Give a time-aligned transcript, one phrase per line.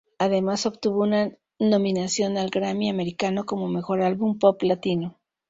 [0.17, 1.29] Además obtuvo una
[1.59, 5.19] nominación al Grammy americano como "Mejor álbum pop latino".